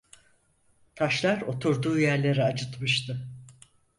Taşlar 0.95 1.41
oturduğu 1.41 1.99
yerleri 1.99 2.43
acıtmıştı. 2.43 3.27